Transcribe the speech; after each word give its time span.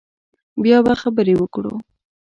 بیا 0.63 0.77
به 0.85 0.93
خبرې 1.01 1.33
وکړو 1.37 1.73